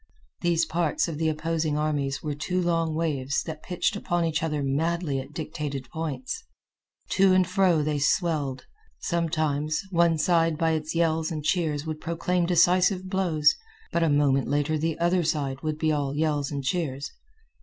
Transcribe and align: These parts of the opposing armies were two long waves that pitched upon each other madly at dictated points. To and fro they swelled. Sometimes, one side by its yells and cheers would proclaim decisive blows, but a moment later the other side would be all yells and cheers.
These 0.41 0.65
parts 0.65 1.07
of 1.07 1.19
the 1.19 1.29
opposing 1.29 1.77
armies 1.77 2.23
were 2.23 2.33
two 2.33 2.59
long 2.59 2.95
waves 2.95 3.43
that 3.43 3.61
pitched 3.61 3.95
upon 3.95 4.25
each 4.25 4.41
other 4.41 4.63
madly 4.63 5.19
at 5.19 5.31
dictated 5.31 5.87
points. 5.91 6.43
To 7.09 7.35
and 7.35 7.47
fro 7.47 7.83
they 7.83 7.99
swelled. 7.99 8.65
Sometimes, 8.99 9.83
one 9.91 10.17
side 10.17 10.57
by 10.57 10.71
its 10.71 10.95
yells 10.95 11.29
and 11.29 11.43
cheers 11.43 11.85
would 11.85 12.01
proclaim 12.01 12.47
decisive 12.47 13.11
blows, 13.11 13.53
but 13.91 14.01
a 14.01 14.09
moment 14.09 14.47
later 14.47 14.75
the 14.75 14.97
other 14.97 15.21
side 15.23 15.61
would 15.61 15.77
be 15.77 15.91
all 15.91 16.15
yells 16.15 16.49
and 16.49 16.63
cheers. 16.63 17.11